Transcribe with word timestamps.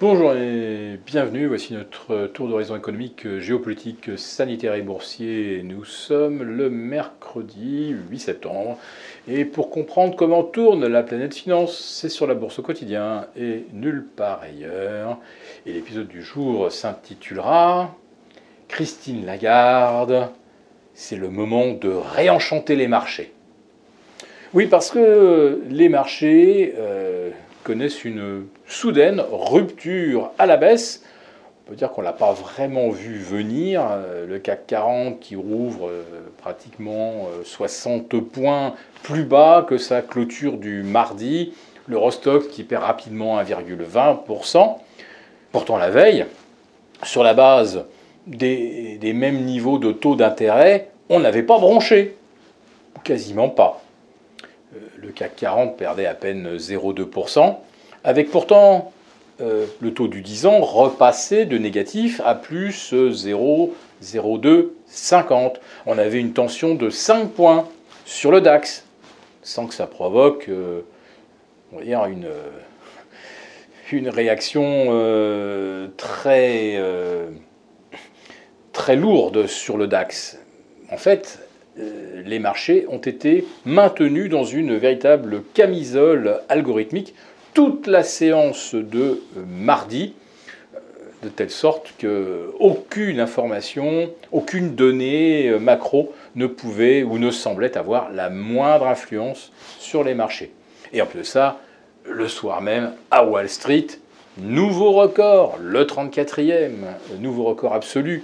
Bonjour 0.00 0.32
et 0.32 0.96
bienvenue, 1.06 1.48
voici 1.48 1.74
notre 1.74 2.28
tour 2.28 2.46
d'horizon 2.46 2.76
économique, 2.76 3.38
géopolitique, 3.40 4.16
sanitaire 4.16 4.74
et 4.74 4.82
boursier. 4.82 5.62
Nous 5.64 5.84
sommes 5.84 6.44
le 6.44 6.70
mercredi 6.70 7.96
8 8.08 8.18
septembre 8.20 8.78
et 9.26 9.44
pour 9.44 9.70
comprendre 9.70 10.14
comment 10.14 10.44
tourne 10.44 10.86
la 10.86 11.02
planète 11.02 11.34
finance, 11.34 11.76
c'est 11.76 12.10
sur 12.10 12.28
la 12.28 12.34
bourse 12.34 12.60
au 12.60 12.62
quotidien 12.62 13.26
et 13.36 13.64
nulle 13.72 14.06
part 14.06 14.40
ailleurs. 14.40 15.18
Et 15.66 15.72
l'épisode 15.72 16.06
du 16.06 16.22
jour 16.22 16.70
s'intitulera 16.70 17.92
Christine 18.68 19.26
Lagarde, 19.26 20.28
c'est 20.94 21.16
le 21.16 21.28
moment 21.28 21.72
de 21.72 21.90
réenchanter 21.90 22.76
les 22.76 22.86
marchés. 22.86 23.32
Oui, 24.54 24.68
parce 24.68 24.92
que 24.92 25.60
les 25.68 25.88
marchés... 25.88 26.72
Euh, 26.78 27.30
connaissent 27.68 28.06
une 28.06 28.46
soudaine 28.66 29.22
rupture 29.30 30.30
à 30.38 30.46
la 30.46 30.56
baisse. 30.56 31.02
On 31.66 31.70
peut 31.70 31.76
dire 31.76 31.92
qu'on 31.92 32.00
ne 32.00 32.06
l'a 32.06 32.14
pas 32.14 32.32
vraiment 32.32 32.88
vu 32.88 33.18
venir. 33.18 33.86
Euh, 33.90 34.26
le 34.26 34.38
CAC 34.38 34.66
40 34.66 35.20
qui 35.20 35.36
rouvre 35.36 35.88
euh, 35.90 36.02
pratiquement 36.38 37.28
60 37.44 38.14
euh, 38.14 38.20
points 38.22 38.74
plus 39.02 39.24
bas 39.24 39.66
que 39.68 39.76
sa 39.76 40.00
clôture 40.00 40.56
du 40.56 40.82
mardi. 40.82 41.52
Le 41.86 41.98
Rostock 41.98 42.48
qui 42.48 42.64
perd 42.64 42.84
rapidement 42.84 43.38
1,20%. 43.38 44.78
Pourtant 45.52 45.76
la 45.76 45.90
veille, 45.90 46.24
sur 47.02 47.22
la 47.22 47.34
base 47.34 47.84
des, 48.26 48.96
des 48.98 49.12
mêmes 49.12 49.44
niveaux 49.44 49.78
de 49.78 49.92
taux 49.92 50.16
d'intérêt, 50.16 50.88
on 51.10 51.20
n'avait 51.20 51.42
pas 51.42 51.58
bronché. 51.58 52.16
Quasiment 53.04 53.50
pas. 53.50 53.82
Euh, 54.74 54.78
le 54.96 55.08
CAC 55.08 55.36
40 55.36 55.76
perdait 55.76 56.06
à 56.06 56.14
peine 56.14 56.56
0,2%, 56.56 57.56
avec 58.04 58.30
pourtant 58.30 58.92
euh, 59.40 59.66
le 59.80 59.94
taux 59.94 60.08
du 60.08 60.20
10 60.20 60.44
ans 60.46 60.60
repassé 60.60 61.44
de 61.46 61.56
négatif 61.56 62.20
à 62.24 62.34
plus 62.34 62.92
0,0250. 62.92 65.54
On 65.86 65.96
avait 65.96 66.20
une 66.20 66.32
tension 66.32 66.74
de 66.74 66.90
5 66.90 67.30
points 67.30 67.66
sur 68.04 68.30
le 68.30 68.42
DAX, 68.42 68.84
sans 69.42 69.66
que 69.66 69.74
ça 69.74 69.86
provoque 69.86 70.48
euh, 70.48 70.82
une, 71.72 72.26
réaction 74.10 74.88
très, 75.96 76.78
très 78.72 78.96
lourde 78.96 79.46
sur 79.46 79.78
le 79.78 79.86
DAX. 79.86 80.38
En 80.90 80.98
fait, 80.98 81.47
les 82.24 82.38
marchés 82.38 82.86
ont 82.88 82.98
été 82.98 83.46
maintenus 83.64 84.30
dans 84.30 84.44
une 84.44 84.76
véritable 84.76 85.42
camisole 85.54 86.40
algorithmique 86.48 87.14
toute 87.54 87.86
la 87.86 88.02
séance 88.02 88.74
de 88.74 89.00
euh, 89.00 89.42
mardi, 89.48 90.14
euh, 90.74 90.78
de 91.24 91.28
telle 91.28 91.50
sorte 91.50 91.92
qu'aucune 92.00 93.20
information, 93.20 94.10
aucune 94.30 94.74
donnée 94.74 95.56
macro 95.58 96.14
ne 96.36 96.46
pouvait 96.46 97.02
ou 97.02 97.18
ne 97.18 97.30
semblait 97.30 97.76
avoir 97.76 98.12
la 98.12 98.30
moindre 98.30 98.86
influence 98.86 99.52
sur 99.78 100.04
les 100.04 100.14
marchés. 100.14 100.52
Et 100.92 101.02
en 101.02 101.06
plus 101.06 101.20
de 101.20 101.24
ça, 101.24 101.58
le 102.04 102.28
soir 102.28 102.60
même, 102.60 102.92
à 103.10 103.24
Wall 103.24 103.48
Street, 103.48 103.86
nouveau 104.38 104.92
record, 104.92 105.58
le 105.60 105.84
34e, 105.84 106.70
nouveau 107.18 107.44
record 107.44 107.74
absolu 107.74 108.22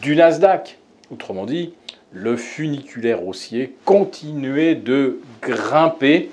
du 0.00 0.16
Nasdaq. 0.16 0.78
Autrement 1.10 1.44
dit, 1.44 1.74
le 2.12 2.36
funiculaire 2.36 3.26
haussier 3.26 3.74
continuait 3.84 4.74
de 4.74 5.20
grimper, 5.42 6.30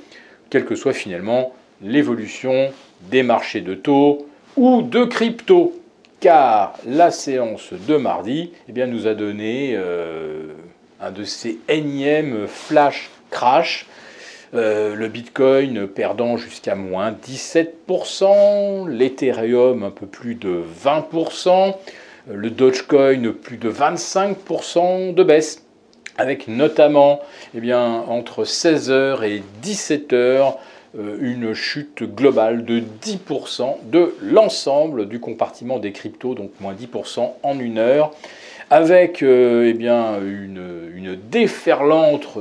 quelle 0.50 0.66
que 0.66 0.76
soit 0.76 0.94
finalement 0.94 1.54
l'évolution 1.82 2.72
des 3.12 3.24
marchés 3.24 3.62
de 3.62 3.76
taux 3.76 4.28
ou 4.56 4.82
de 4.82 5.06
crypto. 5.06 5.74
Car 6.20 6.74
la 6.86 7.12
séance 7.12 7.74
de 7.74 7.96
mardi 7.96 8.52
eh 8.68 8.72
bien, 8.72 8.88
nous 8.88 9.06
a 9.06 9.14
donné 9.14 9.74
euh, 9.76 10.48
un 11.00 11.12
de 11.12 11.24
ces 11.24 11.60
énièmes 11.70 12.48
flash 12.48 13.12
crash. 13.30 13.86
Euh, 14.56 14.96
le 14.96 15.10
Bitcoin 15.10 15.88
perdant 15.88 16.38
jusqu'à 16.38 16.74
moins 16.74 17.12
17%, 17.12 18.88
l'Ethereum 18.88 19.84
un 19.84 19.92
peu 19.92 20.08
plus 20.08 20.36
de 20.36 20.64
20%, 20.84 21.76
le 22.32 22.50
Dogecoin 22.50 23.34
plus 23.34 23.58
de 23.58 23.70
25% 23.70 25.14
de 25.14 25.24
baisse 25.24 25.67
avec 26.18 26.48
notamment 26.48 27.20
eh 27.56 27.60
bien, 27.60 28.04
entre 28.08 28.44
16h 28.44 29.24
et 29.24 29.44
17h 29.64 30.56
euh, 30.98 31.18
une 31.20 31.54
chute 31.54 32.04
globale 32.04 32.66
de 32.66 32.80
10% 32.80 33.76
de 33.92 34.16
l'ensemble 34.22 35.08
du 35.08 35.20
compartiment 35.20 35.80
des 35.80 35.92
cryptos, 35.92 36.34
donc 36.34 36.52
moins 36.60 36.74
10% 36.74 37.34
en 37.44 37.60
une 37.60 37.78
heure, 37.78 38.12
avec 38.70 39.22
euh, 39.22 39.68
eh 39.68 39.74
bien, 39.74 40.20
une, 40.22 40.92
une, 40.96 41.16
déferlante, 41.16 42.38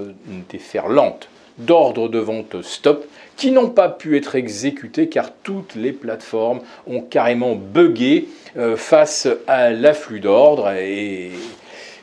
déferlante 0.49 1.29
d'ordres 1.59 2.09
de 2.09 2.19
vente 2.19 2.63
stop 2.63 3.07
qui 3.37 3.51
n'ont 3.51 3.71
pas 3.71 3.89
pu 3.89 4.17
être 4.17 4.35
exécutés 4.37 5.09
car 5.09 5.33
toutes 5.43 5.75
les 5.75 5.93
plateformes 5.93 6.61
ont 6.87 7.01
carrément 7.01 7.55
bugué 7.55 8.29
euh, 8.57 8.77
face 8.77 9.29
à 9.47 9.71
l'afflux 9.71 10.21
d'ordres 10.21 10.71
et, 10.71 11.33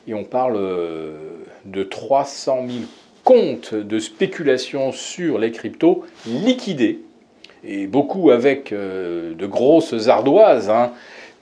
et, 0.07 0.13
on 0.13 0.23
parle 0.23 0.57
de 1.65 1.83
300 1.83 2.65
000 2.67 2.79
comptes 3.23 3.73
de 3.73 3.99
spéculation 3.99 4.91
sur 4.91 5.39
les 5.39 5.51
cryptos 5.51 6.03
liquidés, 6.25 6.99
et 7.63 7.87
beaucoup 7.87 8.31
avec 8.31 8.71
euh, 8.71 9.33
de 9.33 9.45
grosses 9.45 10.07
ardoises, 10.07 10.69
hein, 10.69 10.91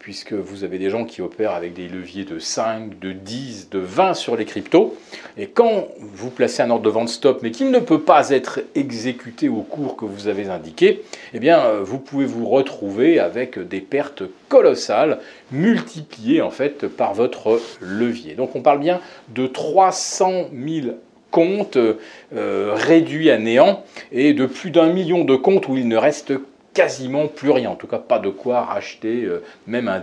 puisque 0.02 0.34
vous 0.34 0.64
avez 0.64 0.80
des 0.80 0.90
gens 0.90 1.06
qui 1.06 1.22
opèrent 1.22 1.54
avec 1.54 1.76
des 1.76 1.88
leviers 1.88 2.26
de 2.26 2.40
5, 2.40 2.98
de 2.98 3.12
10, 3.12 3.70
de 3.70 3.78
20 3.78 4.16
sur 4.16 4.36
les 4.36 4.46
cryptos. 4.46 4.98
Et 5.38 5.46
quand 5.46 5.90
vous 6.00 6.32
placez 6.32 6.64
un 6.64 6.72
ordre 6.72 6.84
de 6.84 6.90
vente 6.90 7.10
stop, 7.10 7.42
mais 7.44 7.52
qu'il 7.52 7.70
ne 7.70 7.78
peut 7.78 8.02
pas 8.02 8.32
être 8.32 8.62
exécuté 8.74 9.48
au 9.48 9.62
cours 9.62 9.96
que 9.96 10.06
vous 10.06 10.28
avez 10.28 10.50
indiqué, 10.50 11.04
eh 11.36 11.40
bien, 11.40 11.60
euh, 11.60 11.82
vous 11.84 12.00
pouvez 12.00 12.26
vous 12.26 12.48
retrouver 12.48 13.20
avec 13.20 13.60
des 13.60 13.80
pertes 13.80 14.24
colossales, 14.50 15.20
multipliées 15.52 16.42
en 16.42 16.52
fait 16.52 16.88
par 16.88 17.14
votre 17.14 17.62
levier. 17.80 18.34
Donc 18.34 18.56
on 18.56 18.62
parle 18.62 18.80
bien 18.80 19.02
de 19.30 19.46
300 19.46 20.50
000 20.52 20.96
comptes 21.30 21.78
euh, 21.78 22.74
réduits 22.74 23.30
à 23.30 23.38
néant 23.38 23.84
et 24.12 24.34
de 24.34 24.48
plus 24.48 24.72
d'un 24.72 24.92
million 24.92 25.24
de 25.24 25.36
comptes 25.36 25.68
où 25.68 25.78
il 25.78 25.88
ne 25.88 25.96
reste 25.96 26.34
quasiment 26.74 27.28
plus 27.28 27.52
rien, 27.52 27.72
en 27.72 27.76
tout 27.76 27.88
cas 27.88 27.98
pas 27.98 28.20
de 28.20 28.30
quoi 28.30 28.62
racheter 28.62 29.24
euh, 29.24 29.44
même 29.68 29.88
un, 29.88 30.02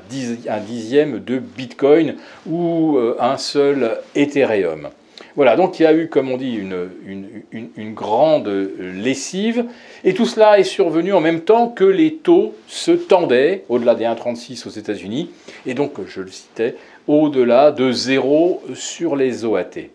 dixième 0.61 1.21
de 1.21 1.39
Bitcoin 1.39 2.17
ou 2.47 2.97
euh, 2.97 3.17
un 3.21 3.37
seul 3.37 3.99
Ethereum. 4.15 4.89
Voilà, 5.37 5.55
donc 5.55 5.79
il 5.79 5.85
y 5.85 5.87
a 5.87 5.95
eu, 5.95 6.09
comme 6.09 6.31
on 6.33 6.37
dit, 6.37 6.57
une, 6.57 7.95
grande 7.95 8.49
lessive, 8.79 9.67
et 10.03 10.13
tout 10.13 10.27
cela 10.27 10.59
est 10.59 10.65
survenu 10.65 11.13
en 11.13 11.21
même 11.21 11.43
temps 11.43 11.69
que 11.69 11.85
les 11.85 12.15
taux 12.15 12.55
se 12.67 12.91
tendaient, 12.91 13.65
au-delà 13.69 13.95
des 13.95 14.05
1,36 14.05 14.67
aux 14.67 14.71
États-Unis, 14.71 15.31
et 15.65 15.75
donc, 15.75 15.93
je 16.09 16.23
le 16.23 16.31
citais, 16.31 16.75
au-delà 17.07 17.71
de 17.71 17.93
zéro 17.93 18.63
sur 18.75 19.15
les 19.15 19.45
OAT. 19.45 19.91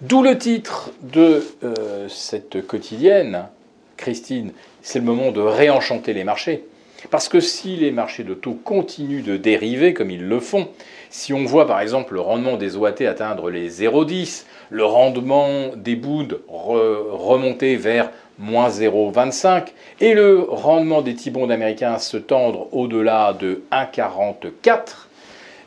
D'où 0.00 0.22
le 0.22 0.38
titre 0.38 0.92
de 1.02 1.44
euh, 1.64 2.08
cette 2.08 2.66
quotidienne, 2.66 3.48
Christine, 3.98 4.52
c'est 4.80 5.00
le 5.00 5.04
moment 5.04 5.32
de 5.32 5.42
réenchanter 5.42 6.14
les 6.14 6.24
marchés. 6.24 6.64
Parce 7.10 7.28
que 7.28 7.40
si 7.40 7.76
les 7.76 7.92
marchés 7.92 8.24
de 8.24 8.34
taux 8.34 8.58
continuent 8.64 9.22
de 9.22 9.36
dériver 9.36 9.92
comme 9.92 10.10
ils 10.10 10.26
le 10.26 10.40
font, 10.40 10.68
si 11.10 11.32
on 11.32 11.44
voit 11.44 11.66
par 11.66 11.80
exemple 11.80 12.14
le 12.14 12.20
rendement 12.20 12.56
des 12.56 12.76
OAT 12.76 13.02
atteindre 13.06 13.50
les 13.50 13.70
0,10, 13.70 14.44
le 14.70 14.84
rendement 14.84 15.68
des 15.76 15.96
boudes 15.96 16.40
remonter 16.48 17.76
vers 17.76 18.10
moins 18.38 18.68
0,25 18.68 19.68
et 20.00 20.14
le 20.14 20.40
rendement 20.40 21.02
des 21.02 21.14
T-bonds 21.14 21.50
américains 21.50 21.98
se 21.98 22.16
tendre 22.16 22.68
au-delà 22.72 23.32
de 23.32 23.62
1,44, 23.72 25.06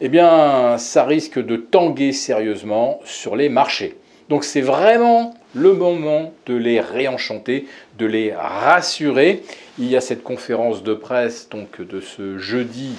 eh 0.02 0.10
bien 0.10 0.78
ça 0.78 1.06
risque 1.06 1.40
de 1.40 1.56
tanguer 1.56 2.12
sérieusement 2.12 3.00
sur 3.06 3.36
les 3.36 3.50
marchés. 3.50 3.98
Donc 4.30 4.44
c'est 4.44 4.62
vraiment 4.62 5.34
le 5.54 5.74
moment 5.74 6.34
de 6.46 6.56
les 6.56 6.80
réenchanter, 6.80 7.68
de 7.98 8.06
les 8.06 8.34
rassurer. 8.34 9.44
Il 9.80 9.88
y 9.88 9.96
a 9.96 10.02
cette 10.02 10.24
conférence 10.24 10.84
de 10.84 10.94
presse 10.94 11.50
donc 11.50 11.82
de 11.82 12.00
ce 12.00 12.38
jeudi 12.38 12.96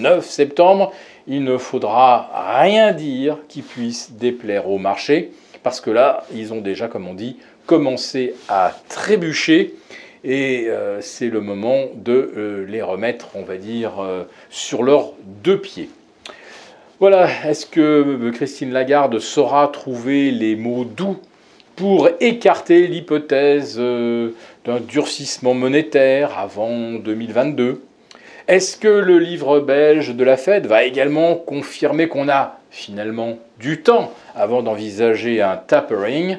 9 0.00 0.24
septembre. 0.24 0.92
Il 1.26 1.44
ne 1.44 1.58
faudra 1.58 2.60
rien 2.60 2.92
dire 2.92 3.38
qui 3.48 3.62
puisse 3.62 4.12
déplaire 4.12 4.68
au 4.68 4.78
marché 4.78 5.32
parce 5.62 5.80
que 5.80 5.90
là, 5.90 6.24
ils 6.32 6.52
ont 6.52 6.60
déjà, 6.60 6.86
comme 6.86 7.08
on 7.08 7.14
dit, 7.14 7.38
commencé 7.66 8.34
à 8.48 8.72
trébucher 8.88 9.74
et 10.22 10.66
euh, 10.68 11.00
c'est 11.00 11.28
le 11.28 11.40
moment 11.40 11.86
de 11.94 12.32
euh, 12.36 12.66
les 12.68 12.82
remettre, 12.82 13.28
on 13.34 13.42
va 13.42 13.56
dire, 13.56 14.00
euh, 14.00 14.24
sur 14.50 14.82
leurs 14.82 15.12
deux 15.24 15.60
pieds. 15.60 15.90
Voilà, 16.98 17.28
est-ce 17.44 17.66
que 17.66 18.30
Christine 18.30 18.72
Lagarde 18.72 19.18
saura 19.18 19.68
trouver 19.68 20.30
les 20.30 20.56
mots 20.56 20.84
doux 20.84 21.18
pour 21.76 22.08
écarter 22.20 22.86
l'hypothèse 22.86 23.76
euh, 23.78 24.30
d'un 24.64 24.80
durcissement 24.80 25.52
monétaire 25.52 26.38
avant 26.38 26.94
2022 26.94 27.82
Est-ce 28.48 28.78
que 28.78 28.88
le 28.88 29.18
livre 29.18 29.60
belge 29.60 30.14
de 30.14 30.24
la 30.24 30.38
Fed 30.38 30.66
va 30.66 30.84
également 30.84 31.34
confirmer 31.34 32.08
qu'on 32.08 32.30
a 32.30 32.58
finalement 32.70 33.38
du 33.60 33.82
temps 33.82 34.12
avant 34.34 34.62
d'envisager 34.62 35.42
un 35.42 35.58
tapering? 35.58 36.38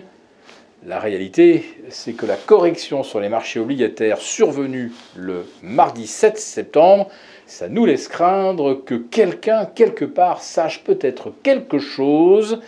La 0.85 0.99
réalité, 0.99 1.65
c'est 1.89 2.13
que 2.13 2.25
la 2.25 2.35
correction 2.35 3.03
sur 3.03 3.19
les 3.19 3.29
marchés 3.29 3.59
obligataires 3.59 4.19
survenue 4.19 4.91
le 5.15 5.45
mardi 5.61 6.07
7 6.07 6.37
septembre, 6.39 7.09
ça 7.45 7.67
nous 7.67 7.85
laisse 7.85 8.07
craindre 8.07 8.73
que 8.73 8.95
quelqu'un, 8.95 9.65
quelque 9.65 10.05
part, 10.05 10.41
sache 10.41 10.83
peut-être 10.83 11.31
quelque 11.43 11.77
chose 11.77 12.59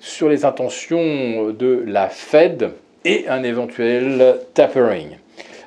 sur 0.00 0.28
les 0.28 0.44
intentions 0.44 1.52
de 1.52 1.84
la 1.86 2.08
Fed 2.08 2.72
et 3.04 3.28
un 3.28 3.42
éventuel 3.42 4.38
tapering. 4.54 5.16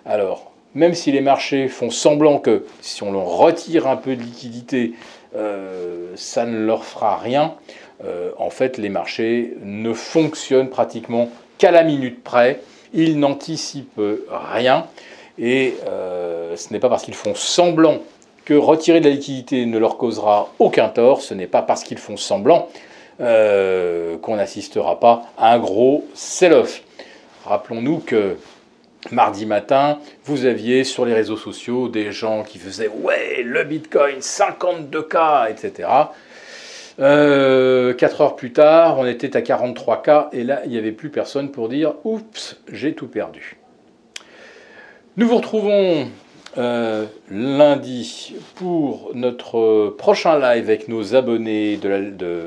Alors, 0.06 0.52
même 0.76 0.94
si 0.94 1.12
les 1.12 1.22
marchés 1.22 1.68
font 1.68 1.90
semblant 1.90 2.40
que 2.40 2.66
si 2.82 3.04
on 3.04 3.12
leur 3.12 3.26
retire 3.26 3.88
un 3.88 3.96
peu 3.96 4.16
de 4.16 4.22
liquidité, 4.22 4.94
euh, 5.36 6.12
ça 6.16 6.46
ne 6.46 6.66
leur 6.66 6.84
fera 6.84 7.18
rien, 7.18 7.54
euh, 8.04 8.32
en 8.38 8.50
fait 8.50 8.78
les 8.78 8.90
marchés 8.90 9.56
ne 9.64 9.94
fonctionnent 9.94 10.70
pratiquement 10.70 11.30
qu'à 11.58 11.72
la 11.72 11.84
minute 11.84 12.24
près, 12.24 12.62
ils 12.94 13.20
n'anticipent 13.20 14.02
rien, 14.30 14.88
et 15.40 15.76
euh, 15.88 16.56
ce 16.56 16.72
n'est 16.74 16.80
pas 16.80 16.90
parce 16.90 17.04
qu'ils 17.04 17.16
font 17.16 17.36
semblant 17.36 18.00
que 18.46 18.54
retirer 18.54 19.00
de 19.00 19.06
la 19.06 19.16
liquidité 19.16 19.66
ne 19.66 19.78
leur 19.78 19.98
causera 19.98 20.52
aucun 20.60 20.90
tort, 20.90 21.22
ce 21.22 21.34
n'est 21.34 21.48
pas 21.48 21.62
parce 21.62 21.84
qu'ils 21.84 21.98
font 21.98 22.18
semblant 22.18 22.68
qu'on 23.24 24.36
n'assistera 24.36 25.00
pas 25.00 25.24
à 25.38 25.54
un 25.54 25.60
gros 25.60 26.08
sell-off. 26.14 26.84
Rappelons-nous 27.46 28.00
que 28.00 28.38
mardi 29.12 29.46
matin, 29.46 30.00
vous 30.26 30.46
aviez 30.46 30.84
sur 30.84 31.06
les 31.06 31.14
réseaux 31.14 31.38
sociaux 31.38 31.90
des 31.90 32.12
gens 32.12 32.44
qui 32.44 32.60
faisaient 32.60 32.90
Ouais, 32.90 33.44
le 33.44 33.64
Bitcoin, 33.64 34.20
52K, 34.20 35.52
etc. 35.52 35.90
Euh, 37.00 37.94
4 37.94 38.22
heures 38.22 38.36
plus 38.36 38.54
tard, 38.54 39.00
on 39.00 39.06
était 39.06 39.36
à 39.36 39.42
43K 39.42 40.28
et 40.32 40.44
là, 40.44 40.62
il 40.66 40.72
n'y 40.72 40.78
avait 40.78 40.92
plus 40.92 41.10
personne 41.10 41.52
pour 41.52 41.70
dire 41.70 41.96
Oups, 42.04 42.58
j'ai 42.72 42.94
tout 42.94 43.08
perdu. 43.08 43.58
Nous 45.18 45.28
vous 45.28 45.38
retrouvons 45.38 46.08
euh, 46.58 47.06
lundi 47.32 48.36
pour 48.54 49.10
notre 49.16 49.96
prochain 49.98 50.38
live 50.38 50.66
avec 50.66 50.88
nos 50.88 51.16
abonnés 51.16 51.78
de 51.78 51.90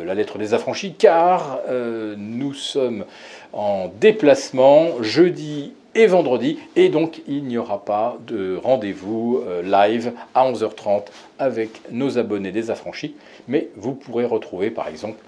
la, 0.05 0.15
lettre 0.15 0.39
des 0.39 0.55
affranchis, 0.55 0.95
car 0.95 1.59
euh, 1.69 2.15
nous 2.17 2.55
sommes 2.55 3.05
en 3.53 3.91
déplacement 4.01 5.03
jeudi 5.03 5.73
et 5.97 6.07
vendredi. 6.07 6.59
Et 6.77 6.89
donc, 6.89 7.21
il 7.27 7.45
n'y 7.45 7.59
aura 7.59 7.85
pas 7.85 8.17
de 8.29 8.57
rendez-vous 8.63 9.43
euh, 9.45 9.63
live 9.63 10.13
à 10.37 10.49
11h30 10.53 11.07
avec 11.41 11.71
nos 11.91 12.17
abonnés 12.17 12.53
des 12.53 12.71
affranchis. 12.71 13.17
Mais 13.49 13.71
vous 13.75 13.95
pourrez 13.95 14.25
retrouver, 14.25 14.71
par 14.71 14.89
exemple, 14.89 15.19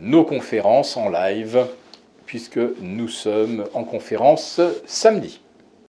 nos 0.00 0.24
conférences 0.24 0.96
en 0.96 1.10
live, 1.10 1.64
puisque 2.26 2.58
nous 2.80 3.06
sommes 3.06 3.66
en 3.72 3.84
conférence 3.84 4.60
samedi. 4.84 5.38